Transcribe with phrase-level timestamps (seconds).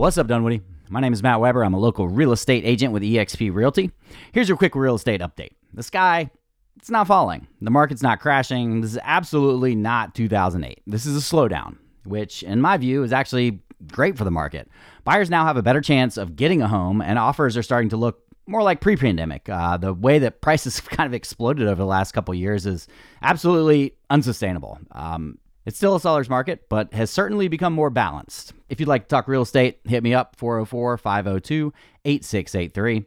[0.00, 0.62] What's up, Dunwoody?
[0.88, 1.62] My name is Matt Weber.
[1.62, 3.90] I'm a local real estate agent with eXp Realty.
[4.32, 5.50] Here's your quick real estate update.
[5.74, 6.30] The sky,
[6.78, 7.46] it's not falling.
[7.60, 8.80] The market's not crashing.
[8.80, 10.80] This is absolutely not 2008.
[10.86, 11.76] This is a slowdown,
[12.06, 13.60] which, in my view, is actually
[13.92, 14.70] great for the market.
[15.04, 17.98] Buyers now have a better chance of getting a home, and offers are starting to
[17.98, 19.50] look more like pre-pandemic.
[19.50, 22.88] Uh, the way that prices have kind of exploded over the last couple years is
[23.20, 24.78] absolutely unsustainable.
[24.92, 25.36] Um,
[25.70, 28.54] it's still a seller's market, but has certainly become more balanced.
[28.68, 31.72] If you'd like to talk real estate, hit me up 404 502
[32.04, 33.06] 8683.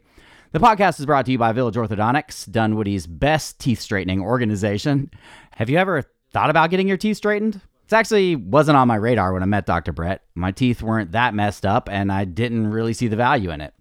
[0.52, 5.10] The podcast is brought to you by Village Orthodontics, Dunwoody's best teeth straightening organization.
[5.50, 7.56] Have you ever thought about getting your teeth straightened?
[7.56, 9.92] It actually wasn't on my radar when I met Dr.
[9.92, 10.22] Brett.
[10.34, 13.74] My teeth weren't that messed up, and I didn't really see the value in it.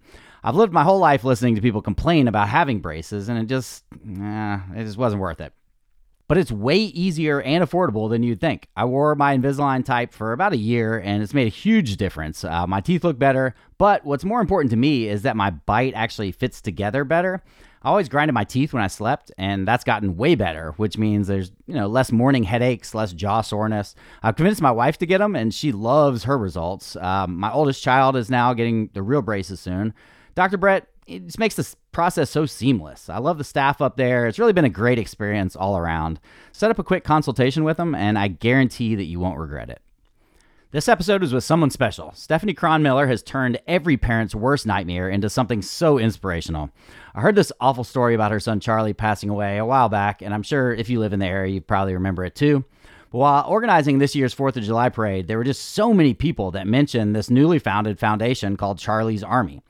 [0.43, 3.85] I've lived my whole life listening to people complain about having braces, and it just,
[3.93, 5.54] eh, it just wasn't worth it
[6.27, 8.68] but it's way easier and affordable than you'd think.
[8.76, 12.44] I wore my Invisalign type for about a year and it's made a huge difference.
[12.44, 15.94] Uh, my teeth look better, but what's more important to me is that my bite
[15.94, 17.43] actually fits together better.
[17.84, 21.27] I always grinded my teeth when I slept, and that's gotten way better, which means
[21.27, 23.93] there's you know less morning headaches, less jaw soreness.
[24.21, 26.96] I've convinced my wife to get them, and she loves her results.
[26.96, 29.93] Um, my oldest child is now getting the real braces soon.
[30.34, 30.55] Dr.
[30.55, 33.10] Brett it just makes this process so seamless.
[33.10, 34.26] I love the staff up there.
[34.26, 36.20] It's really been a great experience all around.
[36.52, 39.82] Set up a quick consultation with them, and I guarantee that you won't regret it.
[40.71, 42.12] This episode is with someone special.
[42.16, 46.71] Stephanie Cronmiller has turned every parent's worst nightmare into something so inspirational.
[47.14, 50.34] I heard this awful story about her son Charlie passing away a while back, and
[50.34, 52.66] I'm sure if you live in the area, you probably remember it too.
[53.12, 56.49] But while organizing this year's 4th of July parade, there were just so many people
[56.49, 59.62] that mentioned this newly founded foundation called Charlie's Army.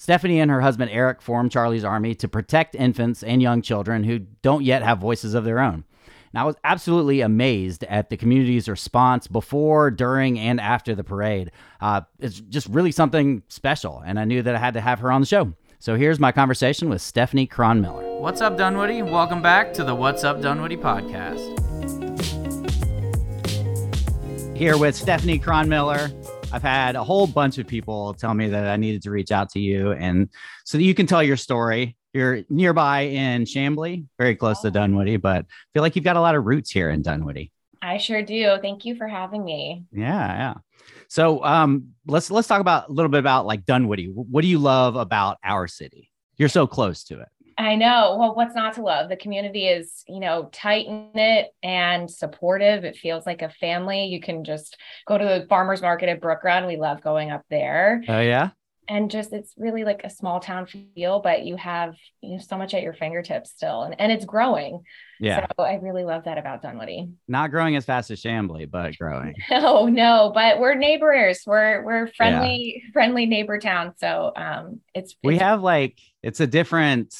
[0.00, 4.20] Stephanie and her husband Eric formed Charlie's Army to protect infants and young children who
[4.40, 5.84] don't yet have voices of their own.
[6.32, 11.52] Now, I was absolutely amazed at the community's response before, during, and after the parade.
[11.82, 15.12] Uh, it's just really something special, and I knew that I had to have her
[15.12, 15.52] on the show.
[15.80, 18.20] So here's my conversation with Stephanie Cronmiller.
[18.20, 19.02] What's up, Dunwoody?
[19.02, 21.58] Welcome back to the What's Up Dunwoody podcast.
[24.56, 26.19] Here with Stephanie Cronmiller.
[26.52, 29.50] I've had a whole bunch of people tell me that I needed to reach out
[29.50, 30.28] to you and
[30.64, 31.96] so that you can tell your story.
[32.12, 36.20] You're nearby in Chamblee, very close to Dunwoody, but I feel like you've got a
[36.20, 37.52] lot of roots here in Dunwoody.
[37.80, 38.58] I sure do.
[38.60, 39.84] Thank you for having me.
[39.92, 40.54] Yeah, yeah.
[41.08, 44.06] So um, let's let's talk about a little bit about like Dunwoody.
[44.06, 46.10] What do you love about our city?
[46.36, 47.28] You're so close to it.
[47.60, 48.16] I know.
[48.18, 49.10] Well, what's not to love?
[49.10, 52.84] The community is, you know, tight knit and supportive.
[52.84, 54.06] It feels like a family.
[54.06, 56.66] You can just go to the farmers market at Brook Run.
[56.66, 58.02] We love going up there.
[58.08, 58.50] Oh yeah.
[58.88, 62.56] And just it's really like a small town feel, but you have you know so
[62.56, 64.82] much at your fingertips still, and, and it's growing.
[65.20, 65.46] Yeah.
[65.56, 67.10] So I really love that about Dunwoody.
[67.28, 69.34] Not growing as fast as Chamblee, but growing.
[69.50, 71.42] No, no, but we're neighbors.
[71.46, 72.90] We're we're friendly, yeah.
[72.92, 73.92] friendly neighbor town.
[73.98, 77.14] So um it's, it's we have like it's a different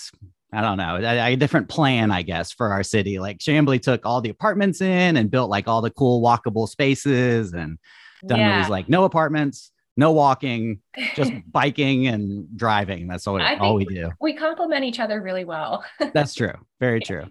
[0.52, 3.18] I don't know, a, a, different plan, I guess, for our city.
[3.20, 7.52] Like Chamblee took all the apartments in and built like all the cool walkable spaces,
[7.52, 7.78] and
[8.26, 8.66] Dunwoody yeah.
[8.68, 10.80] like no apartments, no walking,
[11.14, 13.06] just biking and driving.
[13.06, 14.10] That's all, all we do.
[14.20, 15.84] We complement each other really well.
[16.12, 16.54] That's true.
[16.80, 17.26] Very true.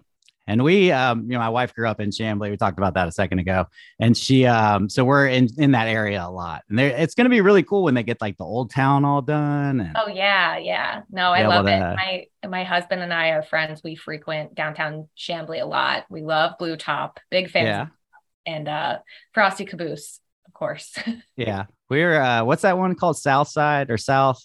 [0.50, 2.50] And we, um, you know, my wife grew up in Chamblee.
[2.50, 3.66] We talked about that a second ago,
[4.00, 6.64] and she, um, so we're in in that area a lot.
[6.68, 9.22] And it's going to be really cool when they get like the old town all
[9.22, 9.80] done.
[9.80, 11.02] And oh yeah, yeah.
[11.08, 11.78] No, I love it.
[11.78, 13.82] My my husband and I are friends.
[13.84, 16.06] We frequent downtown Chamblee a lot.
[16.10, 17.20] We love Blue Top.
[17.30, 17.66] Big fans.
[17.66, 17.86] Yeah.
[18.44, 18.98] And uh,
[19.32, 20.18] Frosty Caboose,
[20.48, 20.98] of course.
[21.36, 23.16] yeah, we're uh, what's that one called?
[23.18, 24.42] South Side or South?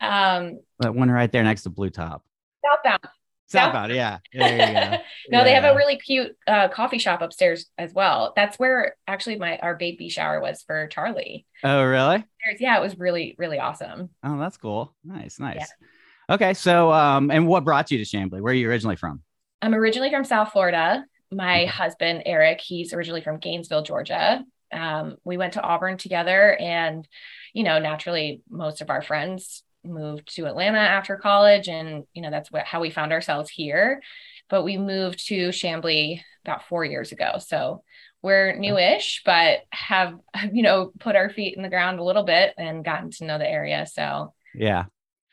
[0.00, 2.22] Um, that one right there next to Blue Top.
[2.64, 3.00] Southbound.
[3.48, 4.18] Southbound, yeah.
[4.32, 4.90] There you go.
[5.30, 5.44] no, yeah.
[5.44, 8.34] they have a really cute uh, coffee shop upstairs as well.
[8.36, 11.46] That's where actually my our baby shower was for Charlie.
[11.64, 12.24] Oh, really?
[12.60, 14.10] Yeah, it was really really awesome.
[14.22, 14.94] Oh, that's cool.
[15.02, 15.56] Nice, nice.
[15.58, 16.34] Yeah.
[16.34, 18.40] Okay, so um, and what brought you to Chamblee?
[18.42, 19.22] Where are you originally from?
[19.62, 21.04] I'm originally from South Florida.
[21.32, 24.44] My husband Eric, he's originally from Gainesville, Georgia.
[24.70, 27.08] Um, we went to Auburn together, and
[27.54, 32.30] you know, naturally, most of our friends moved to Atlanta after college, and you know
[32.30, 34.00] that's what, how we found ourselves here.
[34.48, 37.82] But we moved to Chamblee about four years ago, so
[38.22, 40.14] we're newish, but have
[40.52, 43.38] you know put our feet in the ground a little bit and gotten to know
[43.38, 43.86] the area.
[43.90, 44.84] So yeah,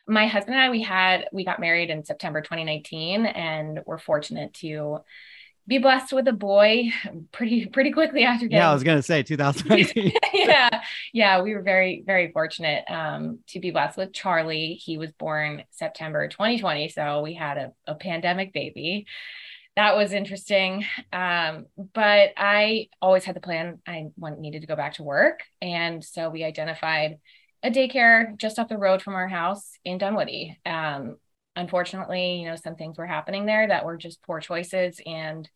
[0.08, 4.54] my husband and I we had we got married in September 2019, and we're fortunate
[4.56, 5.00] to
[5.68, 6.92] be blessed with a boy
[7.32, 10.82] pretty pretty quickly after getting, yeah i was gonna say 2019 yeah
[11.14, 14.74] yeah we were very very fortunate um, to be blessed with charlie.
[14.76, 19.06] He was born september 2020 so we had a, a pandemic baby.
[19.76, 23.80] That was interesting um, but i always had the plan.
[23.88, 27.18] I wanted, needed to go back to work and so we identified
[27.64, 30.60] a daycare just up the road from our house in Dunwoody.
[30.66, 31.18] Um,
[31.56, 35.00] unfortunately, you know, some things were happening there that were just poor choices.
[35.06, 35.50] And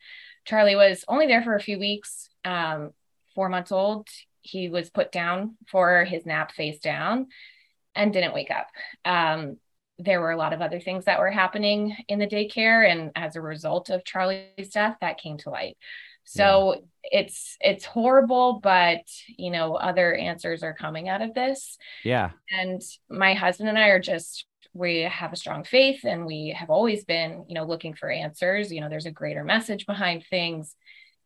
[0.46, 2.92] Charlie was only there for a few weeks, um,
[3.36, 4.08] four months old.
[4.42, 7.28] He was put down for his nap face down
[7.96, 8.68] and didn't wake up.
[9.04, 9.58] Um,
[9.98, 12.90] there were a lot of other things that were happening in the daycare.
[12.90, 15.78] And as a result of Charlie's death, that came to light.
[16.24, 16.82] So yeah.
[17.22, 21.78] it's it's horrible, but you know, other answers are coming out of this.
[22.04, 22.32] Yeah.
[22.52, 24.46] And my husband and I are just
[24.80, 28.72] we have a strong faith and we have always been, you know, looking for answers.
[28.72, 30.74] You know, there's a greater message behind things.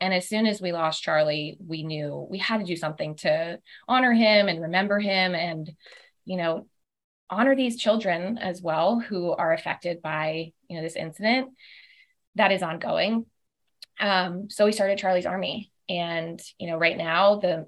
[0.01, 3.59] And as soon as we lost Charlie, we knew we had to do something to
[3.87, 5.71] honor him and remember him and,
[6.25, 6.67] you know,
[7.29, 11.49] honor these children as well who are affected by, you know, this incident
[12.35, 13.25] that is ongoing.
[13.99, 15.71] Um, so we started Charlie's Army.
[15.89, 17.67] And, you know, right now the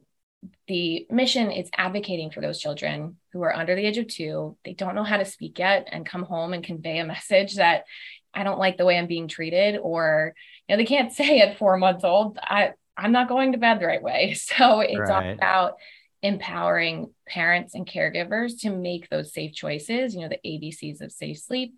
[0.67, 4.57] the mission is advocating for those children who are under the age of two.
[4.65, 7.85] They don't know how to speak yet and come home and convey a message that
[8.33, 10.33] I don't like the way I'm being treated, or
[10.67, 13.79] you know, they can't say at four months old, I, I'm not going to bed
[13.79, 14.35] the right way.
[14.39, 15.27] So it's right.
[15.27, 15.73] all about
[16.21, 21.37] empowering parents and caregivers to make those safe choices, you know, the ABCs of safe
[21.39, 21.75] sleep,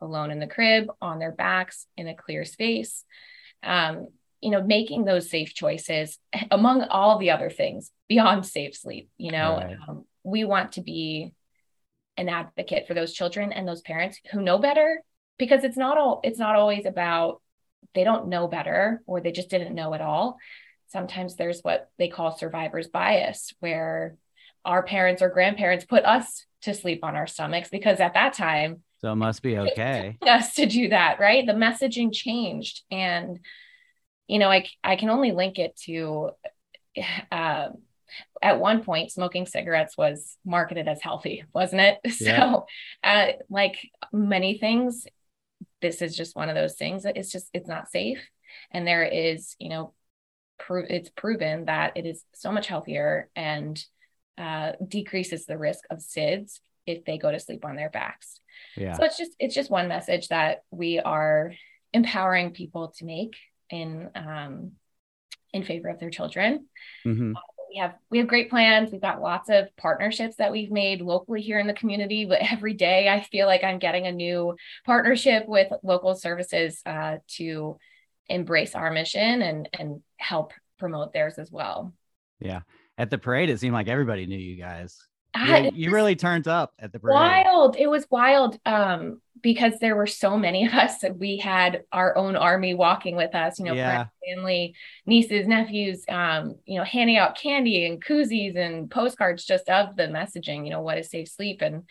[0.00, 3.04] alone in the crib, on their backs, in a clear space.
[3.62, 4.08] Um,
[4.40, 6.18] you know, making those safe choices
[6.50, 9.10] among all the other things beyond safe sleep.
[9.16, 9.76] You know, right.
[9.88, 11.32] um, we want to be
[12.16, 15.02] an advocate for those children and those parents who know better
[15.38, 17.40] because it's not all it's not always about
[17.94, 20.36] they don't know better or they just didn't know at all
[20.88, 24.16] sometimes there's what they call survivor's bias where
[24.64, 28.82] our parents or grandparents put us to sleep on our stomachs because at that time
[29.00, 33.38] so it must be okay us to do that right the messaging changed and
[34.28, 36.30] you know i, I can only link it to
[37.32, 37.68] uh,
[38.40, 41.98] at one point smoking cigarettes was marketed as healthy wasn't it?
[42.20, 42.52] Yeah.
[42.52, 42.66] so
[43.04, 43.76] uh, like
[44.12, 45.06] many things
[45.80, 48.20] this is just one of those things that it's just it's not safe.
[48.70, 49.94] And there is you know
[50.58, 53.82] pro- it's proven that it is so much healthier and
[54.36, 58.40] uh, decreases the risk of sids if they go to sleep on their backs.
[58.76, 58.94] Yeah.
[58.94, 61.52] So it's just it's just one message that we are
[61.92, 63.36] empowering people to make
[63.70, 64.72] in um,
[65.52, 66.66] in favor of their children.
[67.06, 67.32] Mm-hmm.
[67.70, 68.90] We have we have great plans.
[68.90, 72.72] We've got lots of partnerships that we've made locally here in the community but every
[72.72, 74.56] day i feel like i'm getting a new
[74.86, 77.76] partnership with local services uh, to
[78.28, 81.92] embrace our mission and and help promote theirs as well.
[82.40, 82.60] Yeah.
[82.96, 84.96] At the parade it seemed like everybody knew you guys
[85.46, 87.14] you, you really turned up at the parade.
[87.14, 87.76] Wild.
[87.76, 88.58] It was wild.
[88.66, 93.14] Um, because there were so many of us that we had our own army walking
[93.14, 94.06] with us, you know, yeah.
[94.26, 94.74] family,
[95.06, 100.08] nieces, nephews, um, you know, handing out candy and koozies and postcards just of the
[100.08, 101.62] messaging, you know, what is safe sleep.
[101.62, 101.84] And,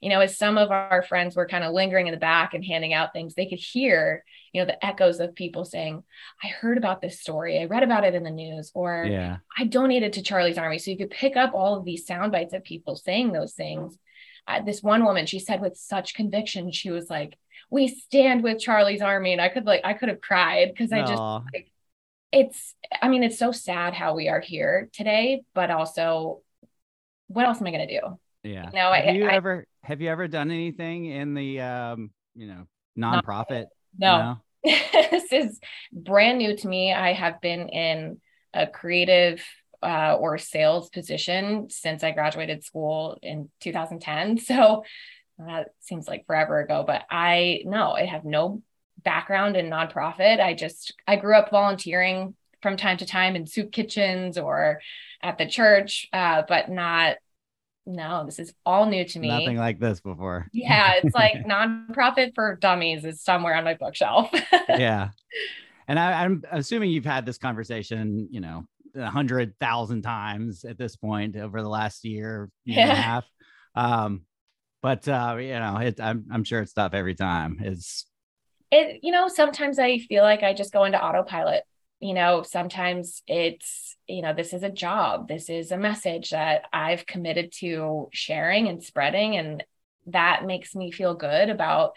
[0.00, 2.64] you know, as some of our friends were kind of lingering in the back and
[2.64, 6.02] handing out things, they could hear, you know, the echoes of people saying,
[6.42, 7.60] I heard about this story.
[7.60, 9.38] I read about it in the news, or yeah.
[9.56, 10.78] I donated to Charlie's Army.
[10.78, 13.98] So you could pick up all of these sound bites of people saying those things
[14.46, 17.38] uh, this one woman, she said with such conviction, she was like,
[17.70, 21.02] "We stand with Charlie's Army," and I could like, I could have cried because I
[21.02, 21.70] just like,
[22.32, 22.74] it's.
[23.00, 26.42] I mean, it's so sad how we are here today, but also,
[27.28, 28.18] what else am I gonna do?
[28.42, 28.66] Yeah.
[28.72, 32.10] You know, have I, you I, ever have you ever done anything in the um,
[32.34, 32.66] you know,
[32.98, 33.66] nonprofit?
[33.98, 34.38] No.
[34.64, 35.58] this is
[35.92, 36.92] brand new to me.
[36.92, 38.20] I have been in
[38.52, 39.42] a creative
[39.82, 44.38] uh, or sales position since I graduated school in 2010.
[44.38, 44.84] So
[45.38, 48.62] that seems like forever ago, but I no, I have no
[49.02, 50.38] background in nonprofit.
[50.40, 54.80] I just I grew up volunteering from time to time in soup kitchens or
[55.22, 57.16] at the church, uh, but not
[57.86, 59.28] no, this is all new to me.
[59.28, 60.46] Nothing like this before.
[60.52, 64.30] Yeah, it's like nonprofit for dummies is somewhere on my bookshelf.
[64.68, 65.10] yeah.
[65.88, 70.78] And I, am assuming you've had this conversation, you know, a hundred thousand times at
[70.78, 72.82] this point over the last year, year yeah.
[72.82, 73.24] and a half.
[73.74, 74.22] Um,
[74.82, 77.58] but uh, you know, it, I'm I'm sure it's tough every time.
[77.60, 78.06] It's
[78.70, 81.64] it, you know, sometimes I feel like I just go into autopilot.
[82.00, 85.28] You know, sometimes it's, you know, this is a job.
[85.28, 89.36] This is a message that I've committed to sharing and spreading.
[89.36, 89.64] And
[90.06, 91.92] that makes me feel good about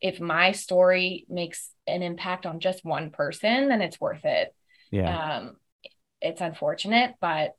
[0.00, 4.54] if my story makes an impact on just one person, then it's worth it.
[4.90, 5.38] Yeah.
[5.38, 5.56] Um,
[6.20, 7.56] it's unfortunate, but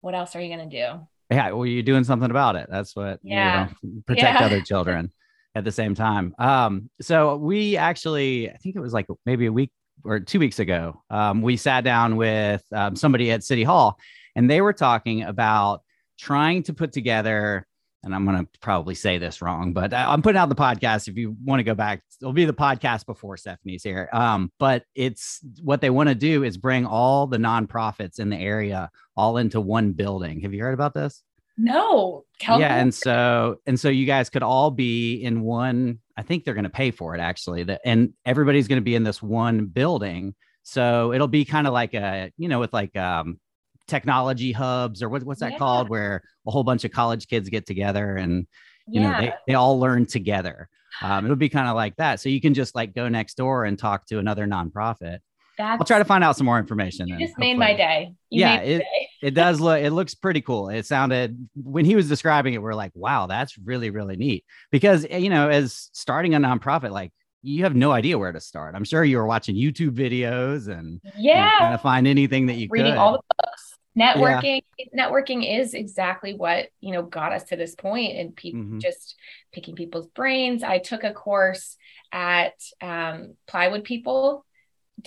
[0.00, 1.06] what else are you going to do?
[1.30, 2.68] Yeah, well, you're doing something about it.
[2.70, 3.70] That's what yeah.
[3.82, 4.46] you know, protect yeah.
[4.46, 5.12] other children
[5.56, 6.34] at the same time.
[6.38, 9.72] Um, so we actually, I think it was like maybe a week
[10.04, 13.98] or two weeks ago, um, we sat down with um, somebody at City Hall,
[14.36, 15.82] and they were talking about
[16.18, 17.66] trying to put together
[18.02, 21.08] and I'm going to probably say this wrong, but I'm putting out the podcast.
[21.08, 24.08] If you want to go back, it'll be the podcast before Stephanie's here.
[24.12, 28.36] Um, but it's what they want to do is bring all the nonprofits in the
[28.36, 30.42] area all into one building.
[30.42, 31.24] Have you heard about this?
[31.58, 32.24] No.
[32.60, 36.00] Yeah, and so and so you guys could all be in one.
[36.16, 37.64] I think they're going to pay for it actually.
[37.64, 40.34] That and everybody's going to be in this one building.
[40.62, 43.38] So it'll be kind of like a you know with like um
[43.86, 45.58] technology hubs or what, what's that yeah.
[45.58, 48.46] called where a whole bunch of college kids get together and
[48.88, 49.10] you yeah.
[49.10, 50.68] know they, they all learn together
[51.02, 53.64] um, it'll be kind of like that so you can just like go next door
[53.64, 55.18] and talk to another nonprofit
[55.58, 58.40] That's, i'll try to find out some more information you just made my day you
[58.40, 59.08] yeah it, day.
[59.22, 62.74] it does look it looks pretty cool it sounded when he was describing it we're
[62.74, 67.12] like wow that's really really neat because eh, you know as starting a nonprofit like
[67.42, 68.74] you have no idea where to start.
[68.74, 72.66] I'm sure you were watching YouTube videos and yeah, trying to find anything that you
[72.68, 72.98] reading could.
[72.98, 75.06] all the books networking yeah.
[75.06, 78.78] networking is exactly what you know got us to this point and people mm-hmm.
[78.78, 79.16] just
[79.52, 81.76] picking people's brains i took a course
[82.12, 84.44] at um, plywood people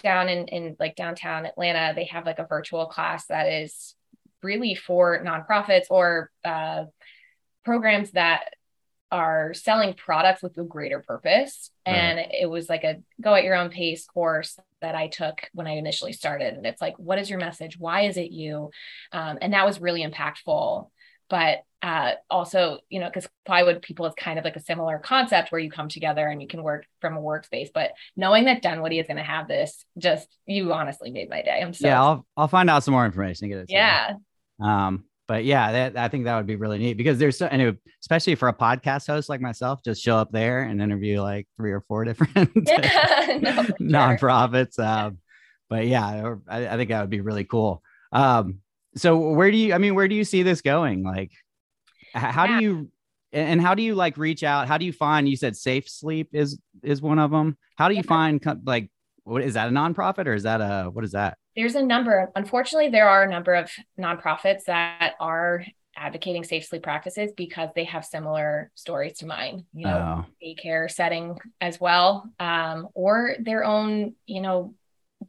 [0.04, 3.96] down in in like downtown atlanta they have like a virtual class that is
[4.44, 6.86] really for nonprofits or uh,
[7.64, 8.54] programs that
[9.12, 11.72] are selling products with a greater purpose.
[11.88, 11.96] Right.
[11.96, 15.68] And it was like a go at your own pace course that I took when
[15.68, 16.54] I initially started.
[16.54, 17.78] And it's like, what is your message?
[17.78, 18.70] Why is it you?
[19.12, 20.90] Um, and that was really impactful.
[21.30, 25.52] But uh, also, you know, because plywood people is kind of like a similar concept
[25.52, 27.70] where you come together and you can work from a workspace.
[27.74, 31.62] But knowing that Dunwoody is going to have this, just you honestly made my day.
[31.62, 32.02] I'm so yeah.
[32.02, 33.66] I'll I'll find out some more information to get it.
[33.70, 34.14] Yeah.
[34.60, 37.78] Um, but yeah, that, I think that would be really neat because there's so, and
[38.02, 41.72] especially for a podcast host like myself, just show up there and interview like three
[41.72, 44.76] or four different yeah, no, nonprofits.
[44.76, 44.86] Sure.
[44.86, 45.20] Um,
[45.70, 47.84] but yeah, I, I, think that would be really cool.
[48.12, 48.62] Um,
[48.96, 51.04] so where do you, I mean, where do you see this going?
[51.04, 51.32] Like,
[52.14, 52.60] how yeah.
[52.60, 52.92] do you,
[53.32, 54.68] and how do you like reach out?
[54.68, 57.58] How do you find, you said safe sleep is, is one of them.
[57.78, 58.90] How do you find like,
[59.24, 61.38] what is that a nonprofit or is that a, what is that?
[61.60, 63.70] there's a number, unfortunately, there are a number of
[64.00, 65.64] nonprofits that are
[65.98, 70.26] advocating safe sleep practices because they have similar stories to mine, you know, oh.
[70.42, 74.74] daycare setting as well, um, or their own, you know,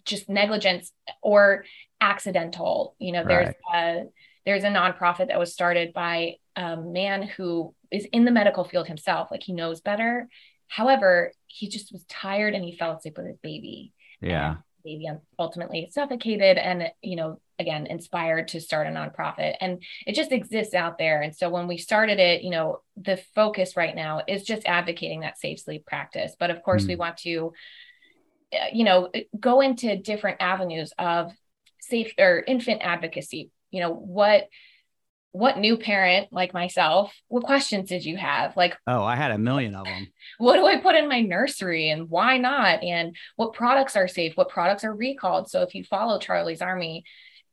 [0.05, 0.93] just negligence
[1.23, 1.65] or
[2.01, 2.95] accidental.
[2.99, 4.05] You know, there's a
[4.47, 8.87] there's a nonprofit that was started by a man who is in the medical field
[8.87, 10.29] himself, like he knows better.
[10.69, 13.93] However, he just was tired and he fell asleep with his baby.
[14.21, 20.15] Yeah baby ultimately suffocated and you know again inspired to start a nonprofit and it
[20.15, 23.95] just exists out there and so when we started it you know the focus right
[23.95, 26.89] now is just advocating that safe sleep practice but of course mm.
[26.89, 27.53] we want to
[28.53, 31.33] Uh, you know go into different avenues of
[31.81, 33.51] safe or infant advocacy.
[33.71, 34.49] You know what
[35.33, 38.57] what new parent like myself what questions did you have?
[38.57, 41.91] Like oh i had a million of them what do i put in my nursery
[41.91, 42.83] and why not?
[42.83, 44.37] And what products are safe?
[44.37, 45.49] What products are recalled?
[45.49, 47.05] So if you follow charlie's army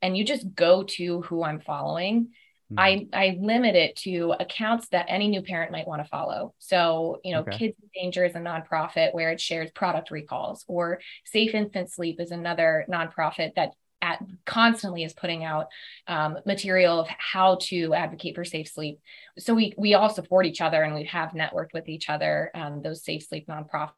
[0.02, 2.30] and you just go to who i'm following.
[2.76, 7.18] I i limit it to accounts that any new parent might want to follow so
[7.24, 7.56] you know okay.
[7.56, 12.20] kids in danger is a nonprofit where it shares product recalls or safe infant sleep
[12.20, 13.70] is another nonprofit that
[14.00, 15.66] at constantly is putting out
[16.06, 19.00] um, material of how to advocate for safe sleep.
[19.38, 22.50] So we we all support each other and we have networked with each other.
[22.54, 23.92] Um, those safe sleep nonprofits.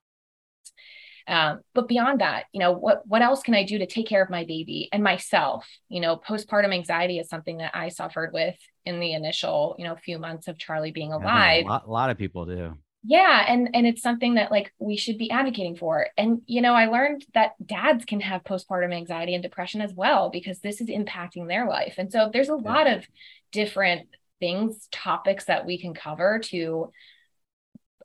[1.27, 4.23] Um, but beyond that, you know, what what else can I do to take care
[4.23, 5.67] of my baby and myself?
[5.89, 9.97] You know, postpartum anxiety is something that I suffered with in the initial, you know,
[9.97, 11.65] few months of Charlie being alive.
[11.65, 14.97] A lot, a lot of people do yeah and and it's something that like we
[14.97, 19.35] should be advocating for and you know i learned that dads can have postpartum anxiety
[19.35, 22.87] and depression as well because this is impacting their life and so there's a lot
[22.87, 23.07] of
[23.53, 24.07] different
[24.39, 26.91] things topics that we can cover to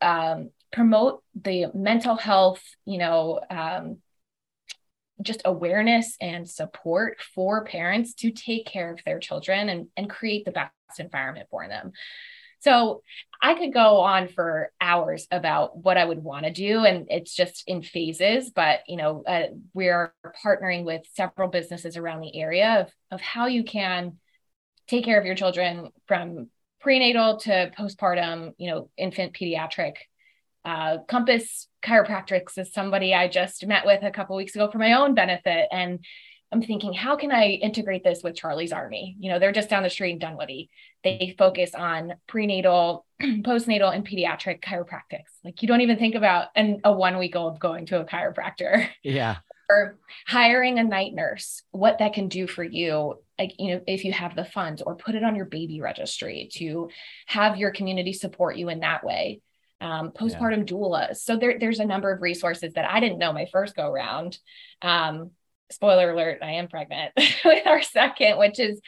[0.02, 3.98] um, promote the mental health you know um,
[5.22, 10.44] just awareness and support for parents to take care of their children and, and create
[10.44, 11.94] the best environment for them
[12.66, 13.04] so
[13.40, 17.36] I could go on for hours about what I would want to do, and it's
[17.36, 18.50] just in phases.
[18.50, 23.22] But you know, uh, we are partnering with several businesses around the area of of
[23.22, 24.18] how you can
[24.88, 26.50] take care of your children from
[26.82, 28.54] prenatal to postpartum.
[28.58, 29.94] You know, infant pediatric.
[30.66, 34.94] Uh, Compass Chiropractics is somebody I just met with a couple weeks ago for my
[34.94, 36.00] own benefit, and
[36.52, 39.16] I'm thinking, how can I integrate this with Charlie's Army?
[39.20, 40.70] You know, they're just down the street in Dunwoody.
[41.04, 45.34] They focus on prenatal, postnatal, and pediatric chiropractics.
[45.44, 48.88] Like you don't even think about an, a one week old going to a chiropractor.
[49.04, 49.38] Yeah.
[49.70, 54.06] or hiring a night nurse, what that can do for you like you know if
[54.06, 56.90] you have the funds or put it on your baby registry to
[57.26, 59.42] have your community support you in that way
[59.82, 60.76] um, postpartum yeah.
[60.76, 63.92] doulas so there, there's a number of resources that i didn't know my first go
[63.92, 64.38] round
[64.82, 65.32] um,
[65.72, 67.12] spoiler alert i am pregnant
[67.46, 68.80] with our second which is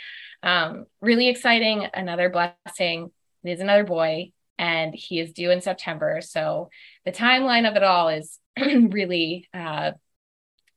[0.44, 3.12] um, really exciting another blessing
[3.44, 6.70] it is another boy and he is due in september so
[7.06, 9.92] the timeline of it all is really uh,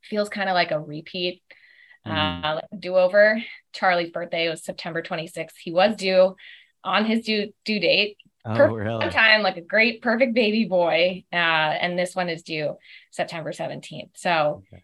[0.02, 1.42] feels kind of like a repeat
[2.06, 2.44] mm-hmm.
[2.44, 3.42] uh, like do over.
[3.72, 5.56] Charlie's birthday was September 26th.
[5.62, 6.36] He was due
[6.82, 8.16] on his due due date.
[8.44, 9.10] Oh, perfect really?
[9.10, 11.24] time, like a great, perfect baby boy.
[11.32, 12.76] Uh, and this one is due
[13.10, 14.10] September 17th.
[14.14, 14.82] So okay.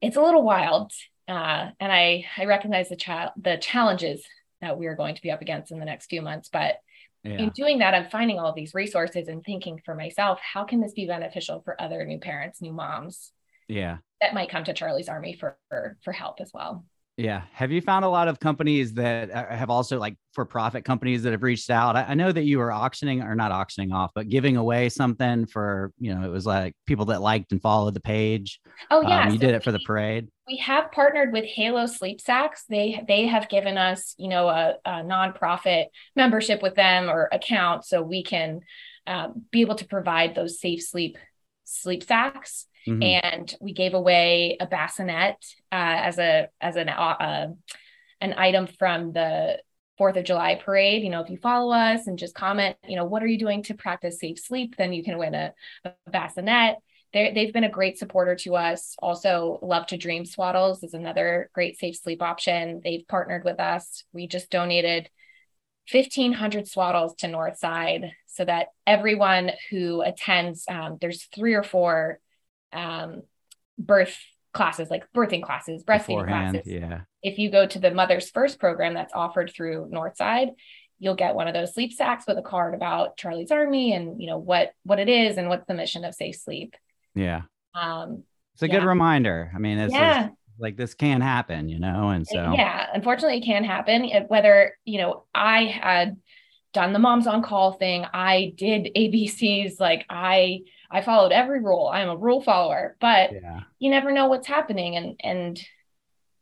[0.00, 0.92] it's a little wild.
[1.26, 4.24] Uh, and I, I recognize the child, the challenges
[4.60, 6.50] that we're going to be up against in the next few months.
[6.52, 6.76] But
[7.24, 7.38] yeah.
[7.38, 10.92] in doing that, I'm finding all these resources and thinking for myself, how can this
[10.92, 13.32] be beneficial for other new parents, new moms?
[13.68, 16.86] Yeah that might come to Charlie's Army for for, for help as well.
[17.18, 17.42] Yeah.
[17.52, 21.22] Have you found a lot of companies that uh, have also like for profit companies
[21.24, 21.94] that have reached out?
[21.94, 25.92] I, know that you were auctioning or not auctioning off, but giving away something for,
[25.98, 28.60] you know, it was like people that liked and followed the page.
[28.90, 29.24] Oh, yeah.
[29.24, 30.28] Um, you so did it for the parade.
[30.48, 32.64] We have partnered with Halo Sleep Sacks.
[32.68, 37.84] They they have given us, you know, a, a nonprofit membership with them or account
[37.84, 38.60] so we can
[39.06, 41.18] um, be able to provide those safe sleep
[41.64, 43.02] sleep sacks Mm-hmm.
[43.02, 45.36] And we gave away a bassinet
[45.70, 47.48] uh, as a as an uh,
[48.20, 49.60] an item from the
[49.98, 51.02] Fourth of July parade.
[51.02, 53.62] You know, if you follow us and just comment, you know, what are you doing
[53.64, 54.76] to practice safe sleep?
[54.76, 55.52] Then you can win a,
[55.84, 56.76] a bassinet.
[57.12, 58.96] they they've been a great supporter to us.
[59.00, 62.80] Also, Love to Dream Swaddles is another great safe sleep option.
[62.82, 64.04] They've partnered with us.
[64.12, 65.08] We just donated
[65.90, 72.18] 1,500 swaddles to Northside so that everyone who attends, um, there's three or four
[72.72, 73.22] um,
[73.78, 74.18] birth
[74.52, 76.72] classes, like birthing classes, breastfeeding Beforehand, classes.
[76.72, 77.00] Yeah.
[77.22, 80.50] If you go to the Mother's First program that's offered through Northside,
[80.98, 84.28] you'll get one of those sleep sacks with a card about Charlie's Army and you
[84.28, 86.76] know what what it is and what's the mission of Safe Sleep.
[87.14, 87.42] Yeah.
[87.74, 88.80] Um, it's a yeah.
[88.80, 89.50] good reminder.
[89.54, 90.26] I mean, it's, yeah.
[90.26, 94.08] It's, like this can happen, you know, and so yeah, unfortunately, it can happen.
[94.28, 96.18] Whether you know, I had
[96.72, 100.60] done the moms on call thing, I did ABCs, like I
[100.92, 101.90] I followed every rule.
[101.92, 103.60] I'm a rule follower, but yeah.
[103.78, 105.64] you never know what's happening and and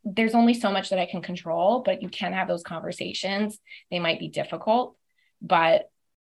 [0.05, 3.59] there's only so much that I can control, but you can have those conversations.
[3.91, 4.97] They might be difficult,
[5.43, 5.91] but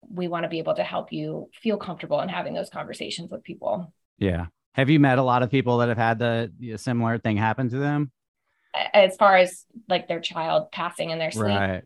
[0.10, 3.43] we want to be able to help you feel comfortable in having those conversations with
[3.43, 3.93] people.
[4.17, 4.45] Yeah.
[4.73, 7.69] Have you met a lot of people that have had the, the similar thing happen
[7.69, 8.12] to them?
[8.93, 11.58] As far as like their child passing in their sleep.
[11.58, 11.84] Right.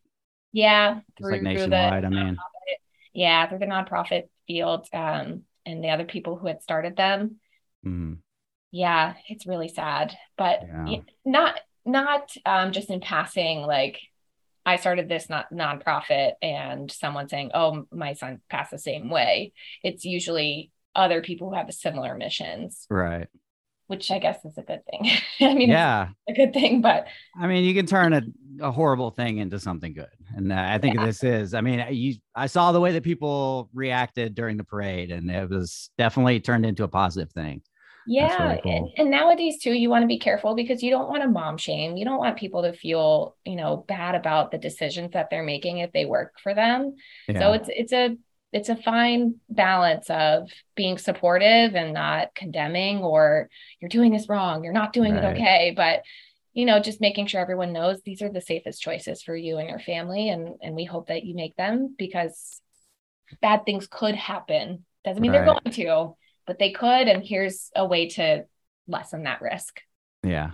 [0.52, 1.00] Yeah.
[1.18, 2.38] Through, like nationwide, I mean.
[3.14, 4.88] Yeah, through the nonprofit field.
[4.94, 7.38] Um, and the other people who had started them.
[7.86, 8.18] Mm.
[8.72, 11.00] Yeah, it's really sad, but yeah.
[11.26, 13.62] not not um, just in passing.
[13.62, 14.00] Like
[14.66, 19.54] I started this not nonprofit, and someone saying, "Oh, my son passed the same way."
[19.84, 23.28] It's usually other people who have similar missions, right?
[23.92, 25.12] Which I guess is a good thing.
[25.42, 28.22] I mean, yeah, a good thing, but I mean, you can turn a,
[28.62, 31.06] a horrible thing into something good, and uh, I think yeah.
[31.06, 31.54] this is.
[31.54, 35.50] I mean, you I saw the way that people reacted during the parade, and it
[35.50, 37.64] was definitely turned into a positive thing.
[38.08, 38.44] Yeah.
[38.44, 38.76] Really cool.
[38.76, 41.58] and, and nowadays too, you want to be careful because you don't want to mom
[41.58, 41.98] shame.
[41.98, 45.80] You don't want people to feel, you know, bad about the decisions that they're making
[45.80, 46.96] if they work for them.
[47.28, 47.40] Yeah.
[47.40, 48.18] So it's it's a
[48.52, 54.64] it's a fine balance of being supportive and not condemning or you're doing this wrong,
[54.64, 55.24] you're not doing right.
[55.24, 55.74] it okay.
[55.76, 56.04] But
[56.54, 59.70] you know, just making sure everyone knows these are the safest choices for you and
[59.70, 60.30] your family.
[60.30, 62.62] And and we hope that you make them because
[63.42, 64.86] bad things could happen.
[65.06, 65.46] Doesn't mean right.
[65.46, 67.08] they're going to, but they could.
[67.08, 68.46] And here's a way to
[68.88, 69.82] lessen that risk.
[70.24, 70.52] Yeah.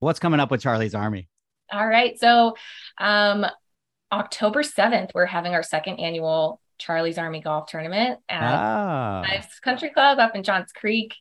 [0.00, 1.28] What's coming up with Charlie's Army?
[1.72, 2.18] All right.
[2.20, 2.56] So
[2.98, 3.46] um
[4.12, 9.22] October 7th, we're having our second annual Charlie's Army Golf Tournament at ah.
[9.62, 11.14] Country Club up in Johns Creek.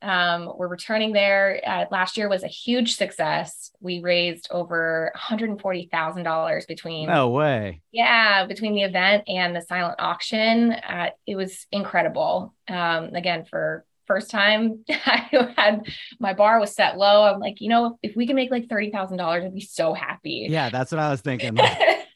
[0.00, 1.60] Um, we're returning there.
[1.66, 3.72] Uh, last year was a huge success.
[3.80, 7.08] We raised over $140,000 between.
[7.08, 7.82] No way.
[7.90, 10.72] Yeah, between the event and the silent auction.
[10.72, 12.54] Uh, it was incredible.
[12.68, 15.86] Um, again, for first time I had
[16.18, 17.24] my bar was set low.
[17.24, 20.46] I'm like, you know, if we can make like $30,000, I'd be so happy.
[20.48, 21.58] Yeah, that's what I was thinking.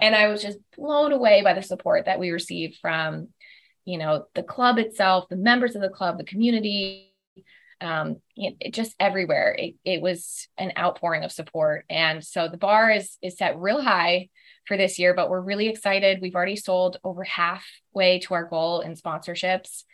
[0.00, 3.28] and I was just blown away by the support that we received from,
[3.84, 7.12] you know, the club itself, the members of the club, the community,
[7.80, 9.54] um, it, it just everywhere.
[9.58, 13.82] It, it was an outpouring of support, and so the bar is is set real
[13.82, 14.28] high
[14.66, 15.14] for this year.
[15.14, 16.20] But we're really excited.
[16.22, 19.84] We've already sold over halfway to our goal in sponsorships.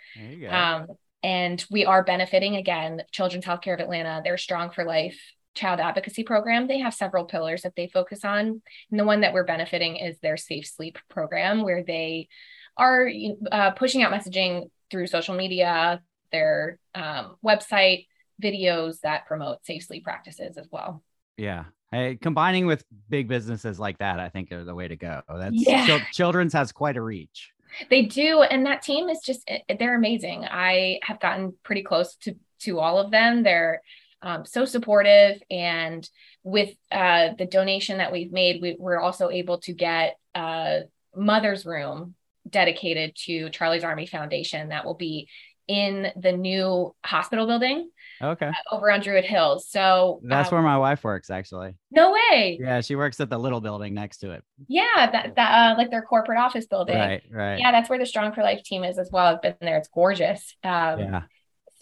[0.81, 0.87] Um,
[1.23, 4.23] and we are benefiting again Children's Healthcare of Atlanta.
[4.25, 5.20] They're strong for life
[5.54, 8.62] child advocacy program, they have several pillars that they focus on.
[8.90, 12.28] And the one that we're benefiting is their safe sleep program, where they
[12.76, 13.10] are
[13.50, 18.06] uh, pushing out messaging through social media, their um, website,
[18.42, 21.02] videos that promote safe sleep practices as well.
[21.36, 21.64] Yeah.
[21.92, 25.22] Hey, combining with big businesses like that, I think are the way to go.
[25.28, 25.98] That's yeah.
[26.12, 27.52] children's has quite a reach.
[27.88, 30.44] They do, and that team is just eh, they're amazing.
[30.44, 33.42] I have gotten pretty close to to all of them.
[33.42, 33.80] They're
[34.22, 36.09] um, so supportive, and
[36.42, 40.83] with uh, the donation that we've made, we, we're also able to get a
[41.14, 42.14] mother's room
[42.48, 45.28] dedicated to Charlie's Army Foundation that will be
[45.68, 47.90] in the new hospital building.
[48.20, 48.48] Okay.
[48.48, 49.68] Uh, over on Druid Hills.
[49.68, 51.76] So that's um, where my wife works, actually.
[51.90, 52.59] No way.
[52.61, 54.42] Yeah, she works at the little building next to it.
[54.68, 56.98] Yeah, that that uh, like their corporate office building.
[56.98, 57.59] Right, right.
[57.59, 59.26] Yeah, that's where the Strong for Life team is as well.
[59.26, 59.78] I've been there.
[59.78, 60.56] It's gorgeous.
[60.64, 61.22] Um, yeah.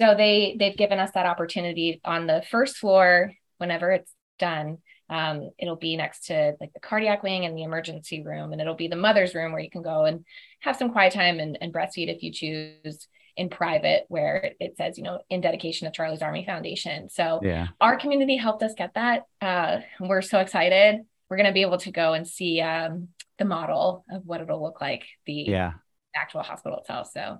[0.00, 3.32] So they they've given us that opportunity on the first floor.
[3.58, 4.78] Whenever it's done,
[5.10, 8.74] um, it'll be next to like the cardiac wing and the emergency room, and it'll
[8.74, 10.24] be the mother's room where you can go and
[10.60, 14.98] have some quiet time and, and breastfeed if you choose in private where it says,
[14.98, 17.08] you know, in dedication of Charlie's Army Foundation.
[17.08, 17.68] So yeah.
[17.80, 19.22] our community helped us get that.
[19.40, 21.02] Uh, we're so excited.
[21.30, 23.08] We're going to be able to go and see um,
[23.38, 25.72] the model of what it'll look like, the yeah.
[26.16, 27.10] actual hospital itself.
[27.12, 27.38] So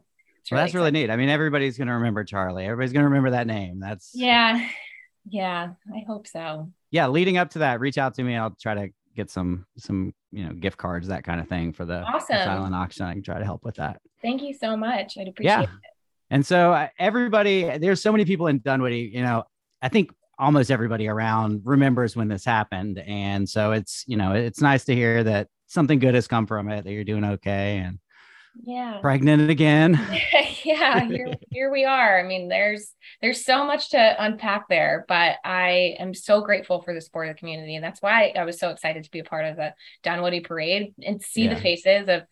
[0.57, 0.79] well, that's exciting.
[0.79, 1.11] really neat.
[1.11, 2.65] I mean, everybody's going to remember Charlie.
[2.65, 3.81] Everybody's going to remember that name.
[3.81, 4.69] That's yeah.
[5.31, 5.73] Yeah.
[5.95, 6.71] I hope so.
[6.91, 7.09] Yeah.
[7.09, 8.35] Leading up to that, reach out to me.
[8.35, 11.85] I'll try to get some some you know gift cards that kind of thing for
[11.85, 12.37] the, awesome.
[12.37, 15.27] the silent auction i can try to help with that thank you so much i'd
[15.27, 15.63] appreciate yeah.
[15.63, 15.69] it
[16.31, 19.43] and so uh, everybody there's so many people in dunwoody you know
[19.83, 24.61] i think almost everybody around remembers when this happened and so it's you know it's
[24.61, 27.99] nice to hear that something good has come from it that you're doing okay and
[28.63, 28.99] yeah.
[29.01, 30.01] Pregnant again.
[30.65, 32.19] Yeah here, here we are.
[32.19, 36.95] I mean there's there's so much to unpack there but i am so grateful for
[36.95, 39.25] the support of the community and that's why i was so excited to be a
[39.25, 41.55] part of the dunwoody parade and see yeah.
[41.55, 42.23] the faces of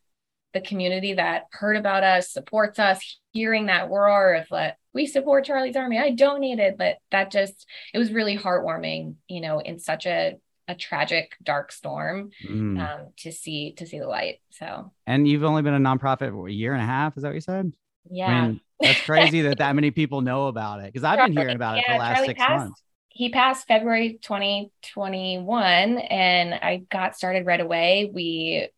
[0.54, 5.44] the community that heard about us supports us hearing that roar of like we support
[5.44, 5.98] charlie's army.
[5.98, 10.36] I donated but that just it was really heartwarming you know in such a
[10.68, 12.80] a tragic dark storm mm.
[12.80, 14.90] um, to see to see the light so.
[15.06, 17.40] And you've only been a nonprofit a year and a half is that what you
[17.40, 17.72] said?
[18.10, 18.26] Yeah.
[18.26, 21.56] I mean, that's crazy that that many people know about it because i've been hearing
[21.56, 22.82] about it for the last Charlie six passed, months.
[23.08, 28.10] he passed february 2021 and i got started right away.
[28.12, 28.68] We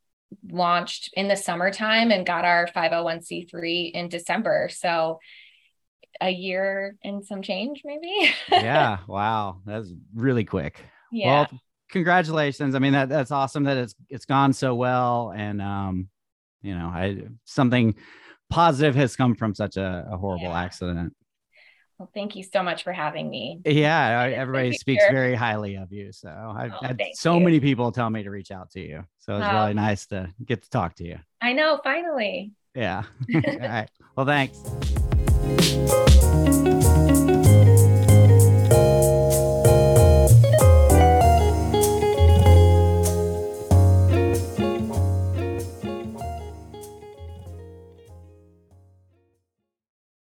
[0.48, 5.18] launched in the summertime and got our 501c3 in december so
[6.20, 8.30] a year and some change maybe?
[8.50, 10.84] Yeah wow that's really quick.
[11.10, 11.46] Yeah.
[11.50, 12.74] Well, congratulations.
[12.74, 15.32] I mean, that that's awesome that it's it's gone so well.
[15.34, 16.08] And um,
[16.62, 17.94] you know, I something
[18.50, 20.62] positive has come from such a, a horrible yeah.
[20.62, 21.14] accident.
[21.98, 23.60] Well, thank you so much for having me.
[23.64, 26.12] Yeah, everybody speaks very highly of you.
[26.12, 27.44] So I've oh, had so you.
[27.44, 29.04] many people tell me to reach out to you.
[29.18, 29.52] So it's oh.
[29.52, 31.18] really nice to get to talk to you.
[31.40, 32.52] I know, finally.
[32.72, 33.02] Yeah.
[33.34, 33.90] All right.
[34.14, 34.62] Well, thanks.